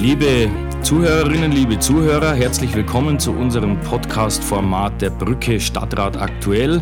[0.00, 0.48] Liebe
[0.82, 6.80] Zuhörerinnen, liebe Zuhörer, herzlich willkommen zu unserem Podcast-Format der Brücke Stadtrat aktuell.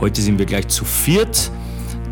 [0.00, 1.50] Heute sind wir gleich zu viert.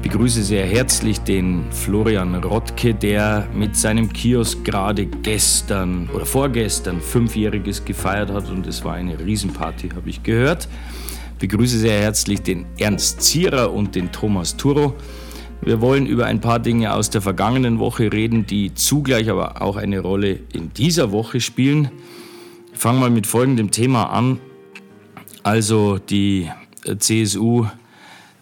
[0.03, 7.03] Ich begrüße sehr herzlich den Florian Rottke, der mit seinem Kiosk gerade gestern oder vorgestern
[7.03, 10.69] Fünfjähriges gefeiert hat und es war eine Riesenparty, habe ich gehört.
[11.35, 14.95] Ich begrüße sehr herzlich den Ernst Zierer und den Thomas Turo.
[15.63, 19.77] Wir wollen über ein paar Dinge aus der vergangenen Woche reden, die zugleich aber auch
[19.77, 21.91] eine Rolle in dieser Woche spielen.
[22.73, 24.41] Ich fange mal mit folgendem Thema an.
[25.43, 26.51] Also die
[26.85, 27.67] äh, CSU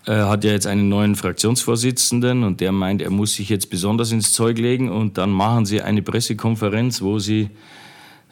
[0.07, 4.11] äh, hat ja jetzt einen neuen Fraktionsvorsitzenden und der meint, er muss sich jetzt besonders
[4.11, 7.51] ins Zeug legen und dann machen sie eine Pressekonferenz, wo sie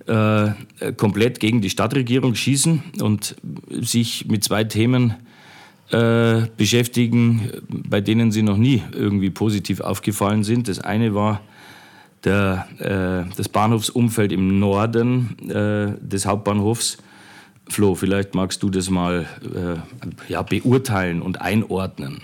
[0.06, 0.50] äh,
[0.96, 3.36] komplett gegen die Stadtregierung schießen und
[3.68, 5.29] sich mit zwei Themen äh,
[5.90, 10.68] beschäftigen, bei denen sie noch nie irgendwie positiv aufgefallen sind.
[10.68, 11.40] Das eine war
[12.24, 16.98] der, äh, das Bahnhofsumfeld im Norden äh, des Hauptbahnhofs.
[17.68, 22.20] Flo, vielleicht magst du das mal äh, ja, beurteilen und einordnen.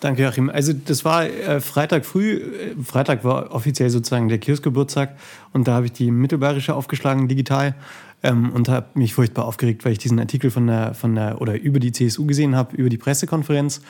[0.00, 0.48] Danke, Joachim.
[0.48, 2.36] Also das war äh, Freitag früh.
[2.36, 5.16] Äh, Freitag war offiziell sozusagen der Kioskgeburtstag
[5.52, 7.74] und da habe ich die Mittelbayerische aufgeschlagen digital
[8.22, 11.60] ähm, und habe mich furchtbar aufgeregt, weil ich diesen Artikel von der, von der oder
[11.60, 13.80] über die CSU gesehen habe, über die Pressekonferenz.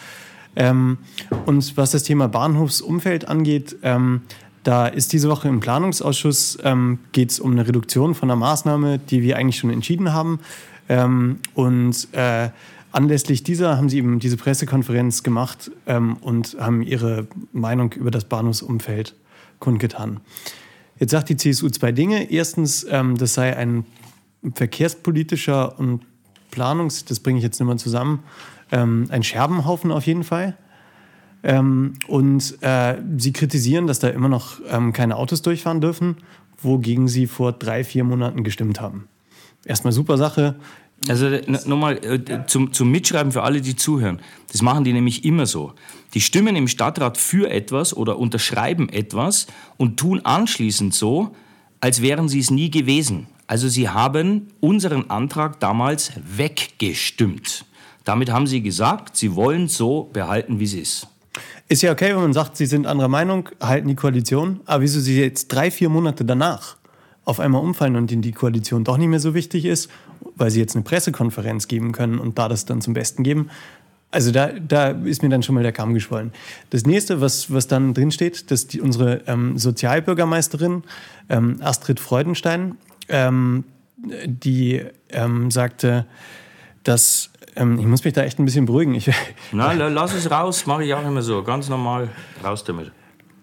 [0.57, 0.99] Ähm,
[1.47, 4.23] und was das Thema Bahnhofsumfeld angeht, ähm,
[4.63, 8.99] da ist diese Woche im Planungsausschuss ähm, geht es um eine Reduktion von einer Maßnahme,
[8.99, 10.41] die wir eigentlich schon entschieden haben.
[10.89, 12.51] Ähm, und äh,
[12.93, 18.25] anlässlich dieser haben sie eben diese Pressekonferenz gemacht ähm, und haben ihre Meinung über das
[18.25, 19.15] Bahnhofsumfeld
[19.61, 20.21] kundgetan.
[20.99, 22.31] Jetzt sagt die CSU zwei Dinge.
[22.31, 23.87] Erstens, ähm, das sei ein
[24.55, 26.03] verkehrspolitischer und
[26.51, 28.25] Planungs, das bringe ich jetzt nicht mal zusammen,
[28.73, 30.57] ähm, ein Scherbenhaufen auf jeden Fall.
[31.43, 36.17] Ähm, und äh, sie kritisieren, dass da immer noch ähm, keine Autos durchfahren dürfen,
[36.63, 39.09] wogegen sie vor drei, vier Monaten gestimmt haben.
[39.65, 40.57] Erstmal super Sache.
[41.09, 41.31] Also
[41.65, 44.21] nochmal äh, zum, zum Mitschreiben für alle, die zuhören.
[44.53, 45.73] Das machen die nämlich immer so.
[46.13, 49.47] Die stimmen im Stadtrat für etwas oder unterschreiben etwas
[49.79, 51.35] und tun anschließend so,
[51.81, 53.29] als wären sie es nie gewesen.
[53.51, 57.65] Also Sie haben unseren Antrag damals weggestimmt.
[58.05, 61.09] Damit haben Sie gesagt, Sie wollen so behalten, wie es ist.
[61.69, 64.61] Ist ja okay, wenn man sagt, Sie sind anderer Meinung, halten die Koalition.
[64.67, 66.77] Aber wieso Sie jetzt drei, vier Monate danach
[67.25, 69.91] auf einmal umfallen und Ihnen die Koalition doch nicht mehr so wichtig ist,
[70.37, 73.51] weil Sie jetzt eine Pressekonferenz geben können und da das dann zum Besten geben,
[74.13, 76.33] also da, da ist mir dann schon mal der Kamm geschwollen.
[76.71, 80.85] Das nächste, was, was dann drinsteht, dass die, unsere ähm, Sozialbürgermeisterin
[81.29, 82.77] ähm, Astrid Freudenstein
[83.11, 83.65] ähm,
[83.97, 86.07] die ähm, sagte,
[86.85, 88.95] dass ähm, ich muss mich da echt ein bisschen beruhigen.
[88.95, 89.11] Ich,
[89.53, 92.09] Nein, lass es raus, mache ich auch immer so, ganz normal,
[92.43, 92.93] raus damit.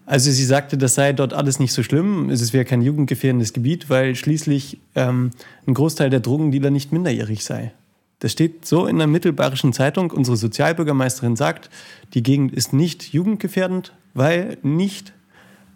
[0.06, 3.90] Also sie sagte, das sei dort alles nicht so schlimm, es wäre kein jugendgefährdendes Gebiet,
[3.90, 5.32] weil schließlich ähm,
[5.66, 7.72] ein Großteil der Drogendealer nicht minderjährig sei.
[8.20, 10.10] Das steht so in der mittelbayerischen Zeitung.
[10.10, 11.70] Unsere Sozialbürgermeisterin sagt,
[12.14, 15.12] die Gegend ist nicht jugendgefährdend, weil nicht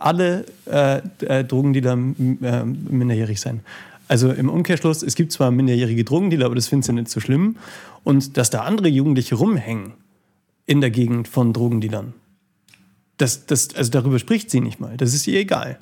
[0.04, 3.60] alle äh, äh, Drogendealer äh, minderjährig sein.
[4.08, 7.56] Also im Umkehrschluss, es gibt zwar minderjährige Drogendealer, aber das finden sie nicht so schlimm.
[8.04, 9.92] Und dass da andere Jugendliche rumhängen
[10.66, 12.12] in der Gegend von Drogendealern,
[13.16, 14.96] das, das, also darüber spricht sie nicht mal.
[14.96, 15.78] Das ist ihr egal.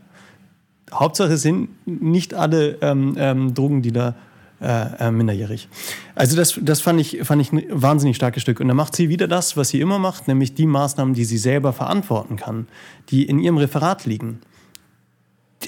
[0.93, 4.15] Hauptsache sind nicht alle ähm, ähm, Drogendealer
[4.61, 5.69] äh, äh, minderjährig.
[6.15, 8.61] Also das, das fand, ich, fand ich ein wahnsinnig starkes Stück.
[8.61, 11.39] Und dann macht sie wieder das, was sie immer macht, nämlich die Maßnahmen, die sie
[11.39, 12.69] selber verantworten kann,
[13.09, 14.41] die in ihrem Referat liegen.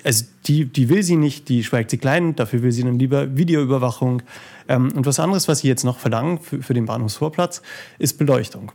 [0.05, 3.37] Also die, die will sie nicht, die schweigt sie klein, dafür will sie dann lieber
[3.37, 4.23] Videoüberwachung.
[4.69, 7.63] Ähm, und was anderes, was sie jetzt noch verlangen für, für den Bahnhofsvorplatz,
[7.99, 8.73] ist Beleuchtung.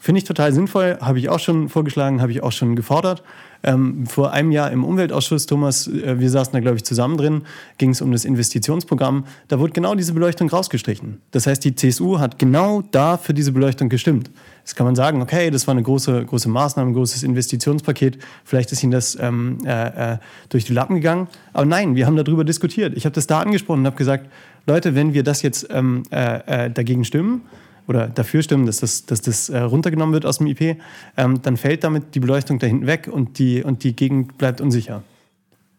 [0.00, 3.22] Finde ich total sinnvoll, habe ich auch schon vorgeschlagen, habe ich auch schon gefordert.
[3.64, 7.42] Ähm, vor einem Jahr im Umweltausschuss, Thomas, äh, wir saßen da, glaube ich, zusammen drin,
[7.78, 9.24] ging es um das Investitionsprogramm.
[9.48, 11.22] Da wurde genau diese Beleuchtung rausgestrichen.
[11.30, 14.30] Das heißt, die CSU hat genau da für diese Beleuchtung gestimmt.
[14.58, 18.18] Jetzt kann man sagen, okay, das war eine große, große Maßnahme, ein großes Investitionspaket.
[18.44, 20.18] Vielleicht ist Ihnen das ähm, äh, äh,
[20.50, 21.28] durch die Lappen gegangen.
[21.54, 22.94] Aber nein, wir haben darüber diskutiert.
[22.94, 24.28] Ich habe das da angesprochen und habe gesagt,
[24.66, 27.42] Leute, wenn wir das jetzt ähm, äh, äh dagegen stimmen,
[27.86, 30.76] oder dafür stimmen, dass das, dass das äh, runtergenommen wird aus dem IP,
[31.16, 34.60] ähm, dann fällt damit die Beleuchtung da hinten weg und die, und die Gegend bleibt
[34.60, 35.02] unsicher.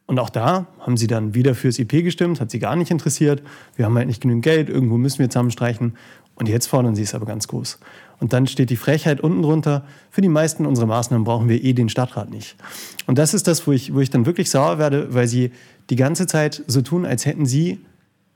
[0.08, 3.42] Und auch da haben sie dann wieder fürs IP gestimmt, hat sie gar nicht interessiert.
[3.76, 5.98] Wir haben halt nicht genügend Geld, irgendwo müssen wir zusammenstreichen.
[6.36, 7.80] Und jetzt fordern sie es aber ganz groß.
[8.20, 9.86] Und dann steht die Frechheit unten drunter.
[10.12, 12.56] Für die meisten unserer Maßnahmen brauchen wir eh den Stadtrat nicht.
[13.08, 15.52] Und das ist das, wo ich, wo ich dann wirklich sauer werde, weil sie
[15.90, 17.80] die ganze Zeit so tun, als hätten sie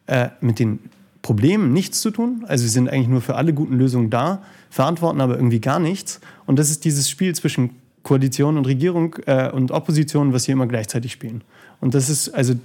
[0.07, 0.79] äh, mit den
[1.21, 2.45] Problem nichts zu tun.
[2.47, 6.21] Also sie sind eigentlich nur für alle guten Lösungen da, verantworten aber irgendwie gar nichts.
[6.45, 7.71] Und das ist dieses Spiel zwischen
[8.03, 11.43] Koalition und Regierung äh, und Opposition, was sie immer gleichzeitig spielen.
[11.81, 12.55] Und das ist, also,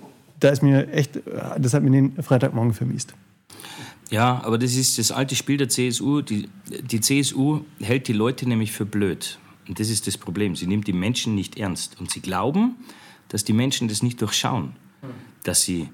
[0.41, 1.21] da ist mir echt,
[1.59, 3.15] das hat mir den Freitagmorgen vermisst.
[4.11, 6.21] Ja, aber das ist das alte Spiel der CSU.
[6.21, 6.49] Die,
[6.83, 9.39] die CSU hält die Leute nämlich für blöd.
[9.69, 10.57] Und das ist das Problem.
[10.57, 11.99] Sie nimmt die Menschen nicht ernst.
[11.99, 12.77] Und sie glauben,
[13.29, 14.77] dass die Menschen das nicht durchschauen.
[15.43, 15.89] Dass sie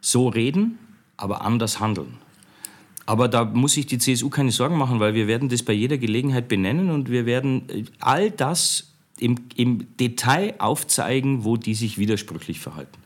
[0.00, 0.78] so reden,
[1.16, 2.18] aber anders handeln.
[3.06, 5.98] Aber da muss sich die CSU keine Sorgen machen, weil wir werden das bei jeder
[5.98, 11.98] Gelegenheit benennen und wir werden äh, all das im, im Detail aufzeigen, wo die sich
[11.98, 12.98] widersprüchlich verhalten.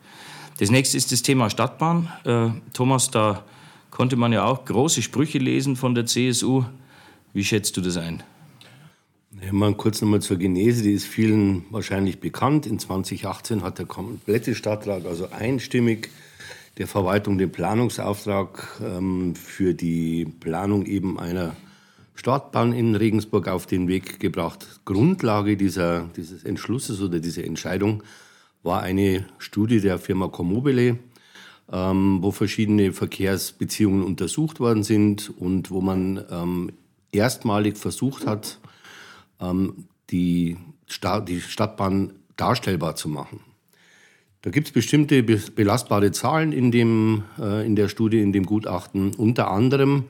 [0.58, 2.08] Das nächste ist das Thema Stadtbahn.
[2.24, 3.44] Äh, Thomas, da
[3.90, 6.64] konnte man ja auch große Sprüche lesen von der CSU.
[7.32, 8.22] Wie schätzt du das ein?
[9.44, 12.66] Ja, mal kurz nochmal zur Genese, die ist vielen wahrscheinlich bekannt.
[12.66, 16.10] In 2018 hat der komplette Stadtrat also einstimmig
[16.78, 21.56] der Verwaltung den Planungsauftrag ähm, für die Planung eben einer
[22.14, 24.80] Stadtbahn in Regensburg auf den Weg gebracht.
[24.84, 28.02] Grundlage dieser, dieses Entschlusses oder dieser Entscheidung
[28.62, 30.98] war eine Studie der Firma Comobile,
[31.70, 36.72] ähm, wo verschiedene Verkehrsbeziehungen untersucht worden sind und wo man ähm,
[37.12, 38.58] erstmalig versucht hat,
[39.40, 43.40] ähm, die, Sta die Stadtbahn darstellbar zu machen.
[44.42, 49.12] Da gibt es bestimmte belastbare Zahlen in, dem, äh, in der Studie, in dem Gutachten.
[49.14, 50.04] Unter anderem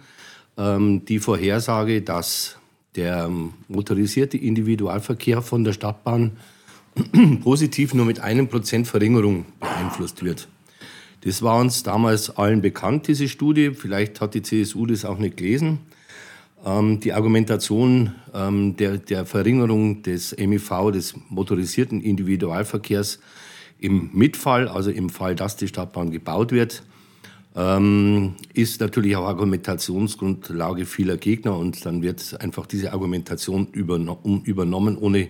[0.58, 2.58] ähm, die Vorhersage, dass
[2.94, 6.32] der ähm, motorisierte Individualverkehr von der Stadtbahn
[7.42, 10.48] positiv nur mit einem Prozent Verringerung beeinflusst wird.
[11.22, 13.70] Das war uns damals allen bekannt, diese Studie.
[13.70, 15.78] Vielleicht hat die CSU das auch nicht gelesen.
[16.66, 23.20] Ähm, die Argumentation ähm, der, der Verringerung des MIV, des motorisierten Individualverkehrs,
[23.78, 26.82] im Mitfall, also im Fall, dass die Stadtbahn gebaut wird,
[27.56, 35.28] ähm, ist natürlich auch Argumentationsgrundlage vieler Gegner und dann wird einfach diese Argumentation übernommen, ohne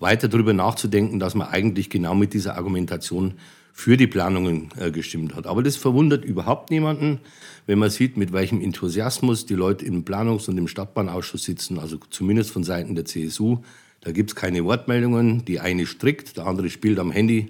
[0.00, 3.34] weiter darüber nachzudenken, dass man eigentlich genau mit dieser Argumentation
[3.72, 5.48] für die Planungen äh, gestimmt hat.
[5.48, 7.18] Aber das verwundert überhaupt niemanden,
[7.66, 11.98] wenn man sieht, mit welchem Enthusiasmus die Leute im Planungs- und im Stadtbahnausschuss sitzen, also
[12.10, 13.58] zumindest von Seiten der CSU.
[14.00, 15.44] Da gibt es keine Wortmeldungen.
[15.46, 17.48] Die eine strickt, der andere spielt am Handy.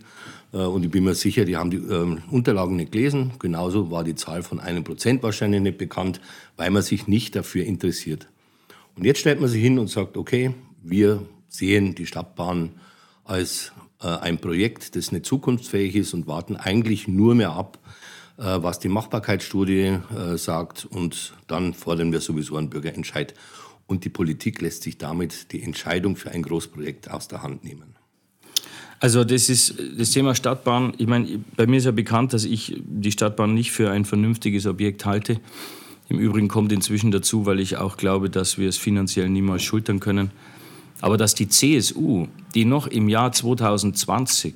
[0.54, 3.32] Äh, und ich bin mir sicher, die haben die äh, Unterlagen nicht gelesen.
[3.38, 6.20] Genauso war die Zahl von einem Prozent wahrscheinlich nicht bekannt,
[6.56, 8.28] weil man sich nicht dafür interessiert.
[8.96, 12.72] Und jetzt stellt man sich hin und sagt, okay, wir sehen die Stadtbahn
[13.24, 17.78] als äh, ein Projekt, das nicht zukunftsfähig ist und warten eigentlich nur mehr ab,
[18.36, 20.84] äh, was die Machbarkeitsstudie äh, sagt.
[20.84, 23.34] Und dann fordern wir sowieso einen Bürgerentscheid.
[23.86, 27.96] Und die Politik lässt sich damit die Entscheidung für ein Großprojekt aus der Hand nehmen.
[29.04, 30.94] Also das ist das Thema Stadtbahn.
[30.96, 34.64] Ich meine, bei mir ist ja bekannt, dass ich die Stadtbahn nicht für ein vernünftiges
[34.64, 35.40] Objekt halte.
[36.08, 40.00] Im Übrigen kommt inzwischen dazu, weil ich auch glaube, dass wir es finanziell niemals schultern
[40.00, 40.30] können.
[41.02, 44.54] Aber dass die CSU, die noch im Jahr 2020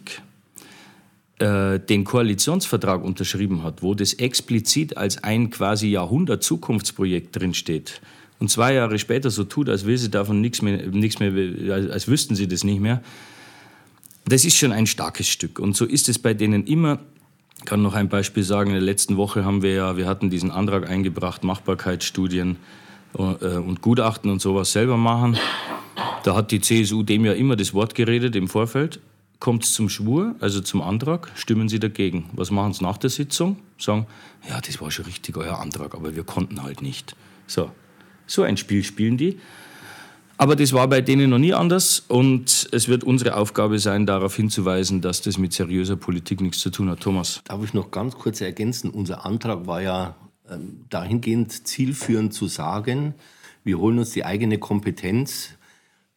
[1.41, 8.01] äh, den Koalitionsvertrag unterschrieben hat, wo das explizit als ein quasi Jahrhundert-Zukunftsprojekt drinsteht,
[8.39, 11.33] und zwei Jahre später so tut, als will sie davon nichts mehr, nichts mehr
[11.71, 13.03] als, als wüssten sie das nicht mehr,
[14.29, 15.59] das ist schon ein starkes Stück.
[15.59, 16.99] Und so ist es bei denen immer.
[17.59, 18.71] Ich kann noch ein Beispiel sagen.
[18.71, 22.57] In der letzten Woche haben wir ja, wir hatten diesen Antrag eingebracht, Machbarkeitsstudien
[23.17, 25.39] äh, und Gutachten und sowas selber machen.
[26.25, 29.01] Da hat die CSU dem ja immer das Wort geredet im Vorfeld.
[29.41, 32.29] Kommt es zum Schwur, also zum Antrag, stimmen sie dagegen.
[32.33, 33.57] Was machen sie nach der Sitzung?
[33.79, 34.07] Sagen,
[34.49, 37.15] ja, das war schon richtig euer Antrag, aber wir konnten halt nicht.
[37.47, 37.71] So,
[38.27, 39.39] so ein Spiel spielen die.
[40.41, 44.37] Aber das war bei denen noch nie anders und es wird unsere Aufgabe sein, darauf
[44.37, 47.01] hinzuweisen, dass das mit seriöser Politik nichts zu tun hat.
[47.01, 47.43] Thomas.
[47.45, 48.91] Darf ich noch ganz kurz ergänzen?
[48.91, 50.15] Unser Antrag war ja
[50.49, 50.57] äh,
[50.91, 53.15] dahingehend zielführend zu sagen,
[53.65, 55.51] wir holen uns die eigene Kompetenz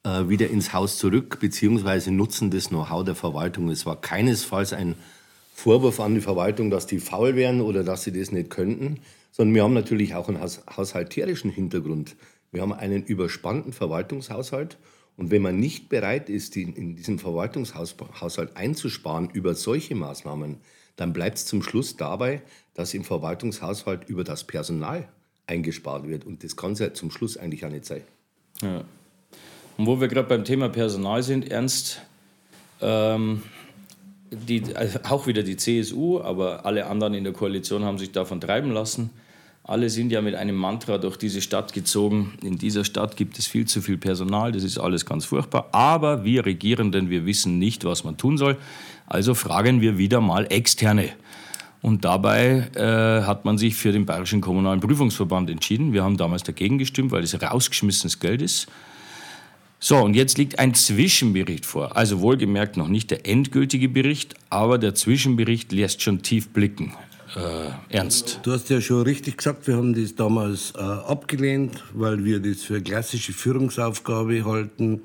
[0.04, 3.70] äh, wieder ins Haus zurück, beziehungsweise nutzen das Know-how der Verwaltung.
[3.70, 4.96] Es war keinesfalls ein
[5.56, 9.00] Vorwurf an die Verwaltung, dass die faul wären oder dass sie das nicht könnten,
[9.32, 12.16] sondern wir haben natürlich auch einen haushalterischen Hintergrund.
[12.52, 14.78] Wir haben einen überspannten Verwaltungshaushalt
[15.18, 20.58] und wenn man nicht bereit ist, in diesem Verwaltungshaushalt einzusparen über solche Maßnahmen,
[20.96, 22.42] dann bleibt es zum Schluss dabei,
[22.74, 25.08] dass im Verwaltungshaushalt über das Personal
[25.48, 26.26] eingespart wird.
[26.26, 28.02] Und das kann es ja zum Schluss eigentlich auch nicht sein.
[28.62, 28.84] Ja.
[29.78, 32.02] Und wo wir gerade beim Thema Personal sind, Ernst,
[32.82, 33.44] ähm,
[34.32, 38.40] die, also auch wieder die CSU, aber alle anderen in der Koalition haben sich davon
[38.40, 39.10] treiben lassen.
[39.72, 42.34] Alle sind ja mit einem Mantra durch diese Stadt gezogen.
[42.44, 45.70] In dieser Stadt gibt es viel zu viel Personal, das ist alles ganz furchtbar.
[45.72, 48.58] Aber wir Regierenden, wir wissen nicht, was man tun soll.
[49.08, 51.12] Also fragen wir wieder mal Externe.
[51.82, 55.94] Und dabei äh, hat man sich für den Bayerischen Kommunalen Prüfungsverband entschieden.
[55.94, 58.68] Wir haben damals dagegen gestimmt, weil es rausgeschmissenes Geld ist.
[59.80, 61.96] So, und jetzt liegt ein Zwischenbericht vor.
[61.96, 66.92] Also wohlgemerkt noch nicht der endgültige Bericht, aber der Zwischenbericht lässt schon tief blicken.
[67.36, 68.40] Äh, ernst.
[68.44, 72.64] Du hast ja schon richtig gesagt, wir haben das damals äh, abgelehnt, weil wir das
[72.64, 75.04] für klassische Führungsaufgabe halten,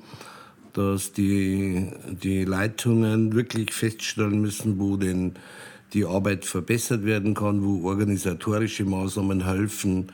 [0.73, 1.89] dass die,
[2.21, 5.35] die Leitungen wirklich feststellen müssen, wo denn
[5.93, 10.11] die Arbeit verbessert werden kann, wo organisatorische Maßnahmen helfen,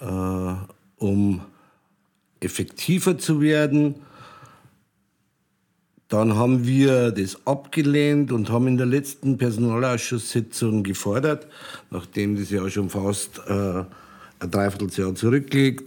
[0.00, 0.54] äh,
[0.96, 1.42] um
[2.40, 3.94] effektiver zu werden.
[6.10, 11.46] Dann haben wir das abgelehnt und haben in der letzten Personalausschusssitzung gefordert,
[11.90, 13.84] nachdem das ja schon fast äh,
[14.40, 15.84] ein Dreivierteljahr zurückliegt,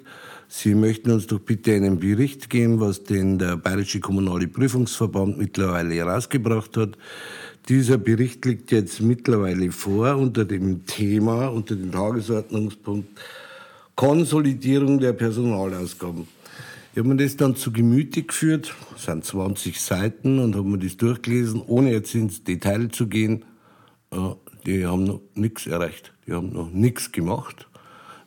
[0.56, 5.96] Sie möchten uns doch bitte einen Bericht geben, was denn der Bayerische Kommunale Prüfungsverband mittlerweile
[5.96, 6.96] herausgebracht hat.
[7.70, 13.08] Dieser Bericht liegt jetzt mittlerweile vor unter dem Thema, unter dem Tagesordnungspunkt
[13.96, 16.28] Konsolidierung der Personalausgaben.
[16.94, 20.78] Ich habe mir das dann zu Gemüte geführt, das sind 20 Seiten, und habe mir
[20.78, 23.46] das durchgelesen, ohne jetzt ins Detail zu gehen.
[24.68, 27.68] Die haben noch nichts erreicht, die haben noch nichts gemacht.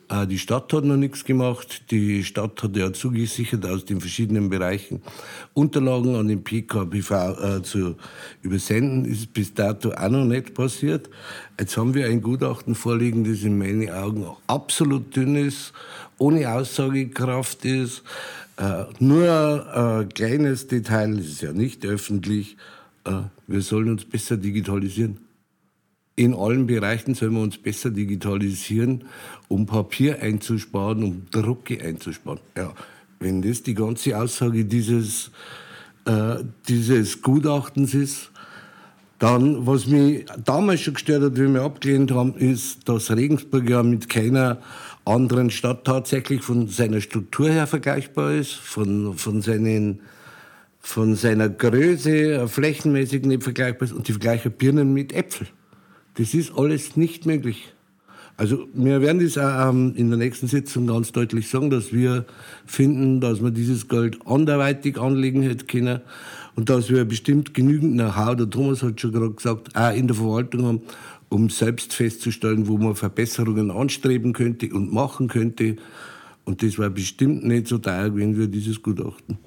[0.09, 1.91] Äh, die Stadt hat noch nichts gemacht.
[1.91, 5.01] Die Stadt hat ja zugesichert, aus den verschiedenen Bereichen
[5.53, 7.95] Unterlagen an den PKBV äh, zu
[8.41, 9.05] übersenden.
[9.05, 11.09] Ist bis dato auch noch nicht passiert.
[11.57, 15.71] Jetzt haben wir ein Gutachten vorliegen, das in meinen Augen absolut dünn ist,
[16.17, 18.03] ohne Aussagekraft ist.
[18.57, 22.57] Äh, nur ein kleines Detail, ist ja nicht öffentlich,
[23.05, 25.19] äh, wir sollen uns besser digitalisieren.
[26.15, 29.03] In allen Bereichen sollen wir uns besser digitalisieren,
[29.47, 32.39] um Papier einzusparen, um Drucke einzusparen.
[32.57, 32.73] Ja,
[33.19, 35.29] wenn das die ganze Aussage dieses,
[36.05, 36.37] äh,
[36.67, 38.31] dieses Gutachtens ist,
[39.19, 43.83] dann, was mich damals schon gestört hat, wie wir abgelehnt haben, ist, dass Regensburg ja
[43.83, 44.59] mit keiner
[45.07, 50.01] anderen Stadt tatsächlich von seiner Struktur her vergleichbar ist, von, von, seinen,
[50.79, 55.49] von seiner Größe flächenmäßig nicht vergleichbar ist und die vergleichen Birnen mit Äpfeln.
[56.15, 57.73] Das ist alles nicht möglich.
[58.39, 62.25] Also wir werden das auch ähm, in der nächsten Sitzung ganz deutlich sagen, dass wir
[62.67, 66.01] finden, dass man dieses Geld anderweitig anlegen hätte können
[66.55, 70.15] und dass wir bestimmt genügend Know-how, der Thomas hat schon gerade gesagt, auch in der
[70.15, 70.81] Verwaltung haben,
[71.29, 75.75] um selbst festzustellen, wo man Verbesserungen anstreben könnte und machen könnte.
[76.45, 79.37] Und das war bestimmt nicht so teuer gewesen wie dieses Gutachten.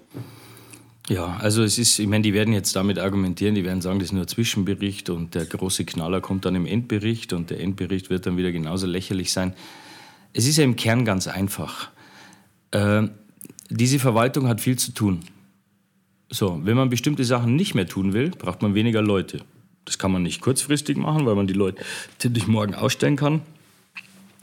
[1.08, 4.08] Ja, also es ist, ich meine, die werden jetzt damit argumentieren, die werden sagen, das
[4.08, 8.10] ist nur ein Zwischenbericht und der große Knaller kommt dann im Endbericht und der Endbericht
[8.10, 9.54] wird dann wieder genauso lächerlich sein.
[10.32, 11.90] Es ist ja im Kern ganz einfach.
[12.70, 13.08] Äh,
[13.70, 15.20] diese Verwaltung hat viel zu tun.
[16.28, 19.40] So, wenn man bestimmte Sachen nicht mehr tun will, braucht man weniger Leute.
[19.84, 21.82] Das kann man nicht kurzfristig machen, weil man die Leute
[22.24, 23.42] nicht morgen ausstellen kann.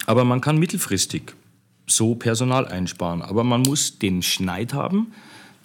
[0.05, 1.33] Aber man kann mittelfristig
[1.85, 3.21] so Personal einsparen.
[3.21, 5.13] Aber man muss den Schneid haben,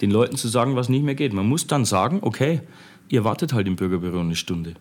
[0.01, 1.33] den Leuten zu sagen, was nicht mehr geht.
[1.33, 2.61] Man muss dann sagen, okay,
[3.09, 4.75] ihr wartet halt im Bürgerbüro eine Stunde.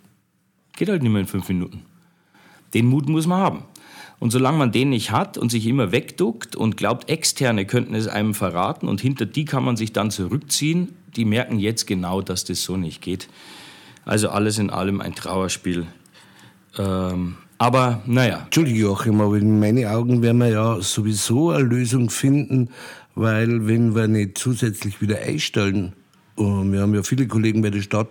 [0.74, 1.84] Geht halt nicht mehr in fünf Minuten.
[2.74, 3.64] Den Mut muss man haben.
[4.20, 8.08] Und solange man den nicht hat und sich immer wegduckt und glaubt, Externe könnten es
[8.08, 12.46] einem verraten und hinter die kann man sich dann zurückziehen, die merken jetzt genau, dass
[12.46, 13.28] das so nicht geht.
[14.06, 15.88] Also alles in allem ein Trauerspiel.
[16.78, 18.42] Ähm, aber naja.
[18.46, 22.70] Entschuldige Joachim, aber in meinen Augen werden wir ja sowieso eine Lösung finden,
[23.14, 25.94] weil wenn wir nicht zusätzlich wieder einstellen,
[26.38, 28.08] wir haben ja viele Kollegen bei der Stadt,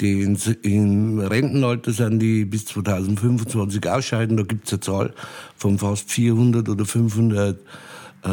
[0.00, 0.22] die
[0.62, 4.36] im Rentenalter sind, die bis 2025 ausscheiden.
[4.36, 5.14] Da gibt es eine Zahl
[5.56, 7.58] von fast 400 oder 500
[8.24, 8.30] äh,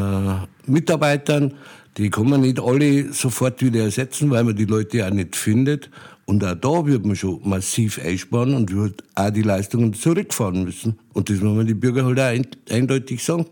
[0.65, 1.55] Mitarbeitern.
[1.97, 5.89] Die kann man nicht alle sofort wieder ersetzen, weil man die Leute auch nicht findet.
[6.25, 10.97] Und auch da wird man schon massiv einsparen und wird auch die Leistungen zurückfahren müssen.
[11.13, 13.45] Und das muss man die Bürger halt auch eindeutig sagen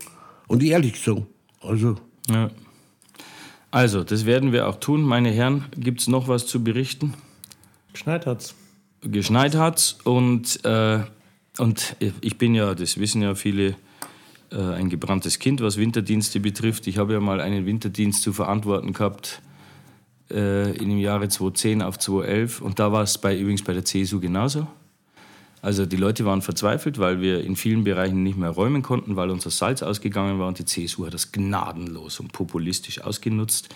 [0.48, 1.26] und ehrlich sagen.
[1.60, 1.96] Also.
[2.28, 2.50] Ja.
[3.70, 5.64] Also, das werden wir auch tun, meine Herren.
[5.76, 7.14] Gibt es noch was zu berichten?
[7.92, 8.54] Geschneit hat's.
[9.02, 11.00] Geschneit hat's und, äh,
[11.58, 13.74] und ich bin ja, das wissen ja viele,
[14.52, 16.86] äh, ein gebranntes Kind, was Winterdienste betrifft.
[16.86, 19.40] Ich habe ja mal einen Winterdienst zu verantworten gehabt
[20.30, 22.60] äh, in dem Jahre 2010 auf 2011.
[22.60, 24.66] Und da war es bei, übrigens bei der CSU genauso.
[25.62, 29.30] Also die Leute waren verzweifelt, weil wir in vielen Bereichen nicht mehr räumen konnten, weil
[29.30, 33.68] unser Salz ausgegangen war und die CSU hat das gnadenlos und populistisch ausgenutzt.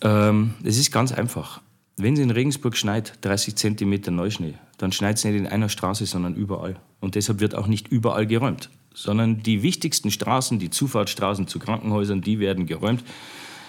[0.00, 1.60] Ähm, es ist ganz einfach.
[1.96, 6.04] Wenn es in Regensburg schneit, 30 Zentimeter Neuschnee, dann schneit es nicht in einer Straße,
[6.04, 6.76] sondern überall.
[7.00, 12.22] Und deshalb wird auch nicht überall geräumt, sondern die wichtigsten Straßen, die Zufahrtsstraßen zu Krankenhäusern,
[12.22, 13.04] die werden geräumt.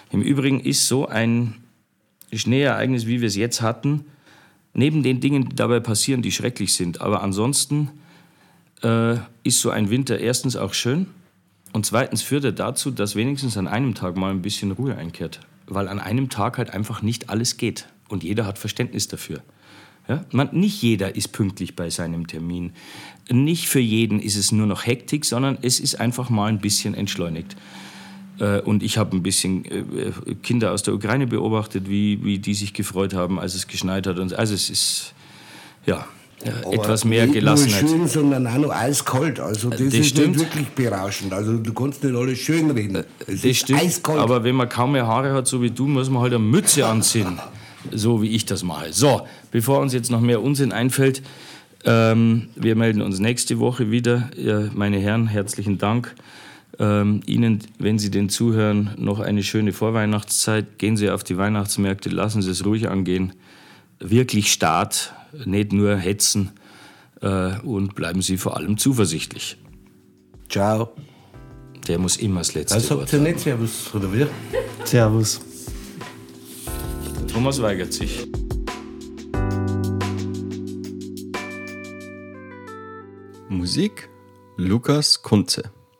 [0.09, 1.55] Im Übrigen ist so ein
[2.31, 4.05] Schneeereignis, wie wir es jetzt hatten,
[4.73, 7.89] neben den Dingen, die dabei passieren, die schrecklich sind, aber ansonsten
[8.83, 11.07] äh, ist so ein Winter erstens auch schön
[11.73, 15.41] und zweitens führt er dazu, dass wenigstens an einem Tag mal ein bisschen Ruhe einkehrt.
[15.69, 17.87] weil an einem Tag halt einfach nicht alles geht.
[18.07, 19.41] Und jeder hat Verständnis dafür.
[20.07, 20.23] Ja?
[20.31, 22.71] Man, nicht jeder ist pünktlich bei seinem Termin.
[23.29, 26.93] Nicht für jeden ist es nur noch Hektik, sondern es ist einfach mal ein bisschen
[26.93, 27.55] entschleunigt.
[28.39, 30.11] Äh, und ich habe ein bisschen äh,
[30.43, 34.19] Kinder aus der Ukraine beobachtet, wie, wie die sich gefreut haben, als es geschneit hat.
[34.19, 35.13] Und also es ist,
[35.85, 36.05] ja,
[36.45, 37.83] ja, etwas mehr nicht Gelassenheit.
[37.83, 39.39] Nicht nur schön, sondern auch noch eiskalt.
[39.39, 40.37] Also das, Das ist stimmt.
[40.37, 41.33] nicht wirklich berauschend.
[41.33, 43.03] Also du kannst nicht alles schön reden.
[43.25, 44.19] Es Das stimmt, eiskalt.
[44.19, 46.85] aber wenn man kaum mehr Haare hat, so wie du, muss man halt eine Mütze
[46.85, 47.39] anziehen.
[47.91, 48.93] So wie ich das mache.
[48.93, 51.21] So, bevor uns jetzt noch mehr Unsinn einfällt,
[51.85, 54.29] ähm, wir melden uns nächste Woche wieder.
[54.35, 56.15] Ja, meine Herren, herzlichen Dank.
[56.79, 60.77] Ähm, Ihnen, wenn Sie den zuhören, noch eine schöne Vorweihnachtszeit.
[60.77, 63.33] Gehen Sie auf die Weihnachtsmärkte, lassen Sie es ruhig angehen.
[63.99, 65.13] Wirklich Start,
[65.45, 66.51] nicht nur hetzen.
[67.21, 69.57] Äh, und bleiben Sie vor allem zuversichtlich.
[70.49, 70.91] Ciao.
[71.87, 74.27] Der muss immer das letzte Also Wort sagt ihr nicht Servus, oder wie?
[74.83, 75.41] Servus.
[77.37, 78.27] Thomas weigert sich.
[83.47, 84.09] Musik
[84.55, 85.71] Lukas Kunze.